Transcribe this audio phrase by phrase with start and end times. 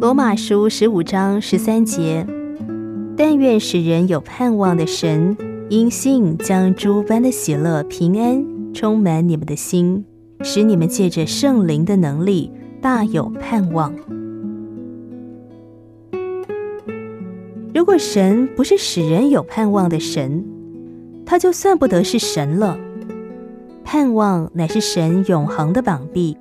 [0.00, 2.26] 罗马书十五章十三节：
[3.18, 5.36] 但愿使人有盼望的神，
[5.68, 8.42] 因信将诸般的喜乐、平安
[8.72, 10.02] 充满你们的心，
[10.40, 12.50] 使你们借着圣灵的能力，
[12.80, 13.94] 大有盼望。
[17.74, 20.42] 如果神不是使人有盼望的神，
[21.26, 22.78] 他就算不得是神了。
[23.84, 26.34] 盼望乃是神永恒的膀臂，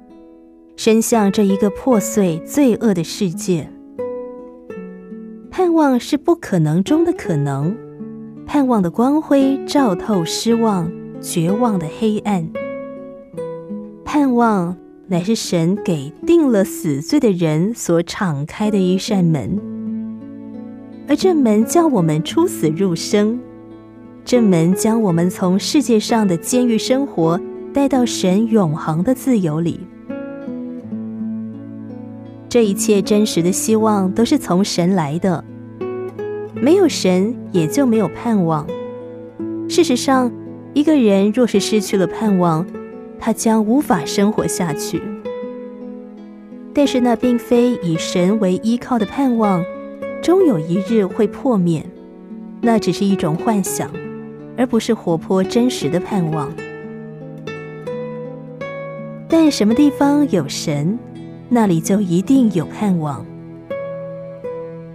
[0.82, 3.70] 伸向这一个破碎罪恶的世界。
[5.52, 7.76] 盼望是不可能中的可能，
[8.46, 12.50] 盼望的光辉照透失望、绝望的黑暗。
[14.06, 14.74] 盼望
[15.08, 19.60] 乃是神给定了死罪的人所敞开的一扇门。
[21.10, 23.38] 而这门叫我们出死入生，
[24.24, 27.38] 这门将我们从世界上的监狱生活
[27.74, 29.82] 带到神永恒的自由里。
[32.50, 35.46] 这一切真实的希望都是从神来的，
[36.56, 38.66] 没有神也就没有盼望。
[39.70, 40.32] 事实上，
[40.74, 42.66] 一个人若是失去了盼望，
[43.20, 45.00] 他将无法生活下去。
[46.74, 49.64] 但是那并非以神为依靠的盼望。
[50.22, 51.86] 终有一日会破灭，
[52.62, 53.90] 那只是一种幻想，
[54.58, 56.52] 而不是活泼真实的盼望。
[59.30, 61.00] 但什么地方有神，
[61.50, 63.26] 那里就一定有盼望。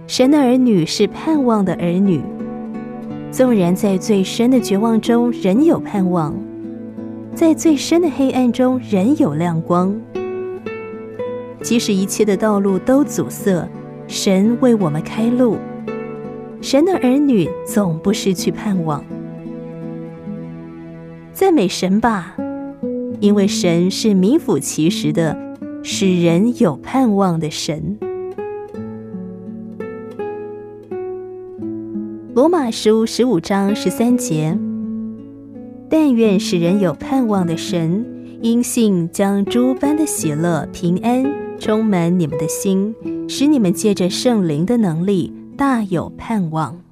[0.07, 2.21] 神的儿女是盼望的儿女，
[3.31, 6.33] 纵然在最深的绝望中仍有盼望，
[7.33, 9.99] 在最深的黑暗中仍有亮光，
[11.61, 13.67] 即使一切的道路都阻塞。
[14.07, 15.57] 神为我们开路，
[16.61, 19.03] 神的儿女总不失去盼望。
[21.33, 22.35] 赞美神吧，
[23.19, 25.35] 因为神是名副其实的
[25.87, 27.95] 使人有盼望的神。
[32.33, 34.57] 罗马书十五章十三节：
[35.87, 38.03] 但愿使人有盼望的神，
[38.41, 41.23] 因信将诸般的喜乐、平安
[41.59, 42.95] 充满你们的心。
[43.29, 46.84] 使你们借着圣灵的能力大有盼望。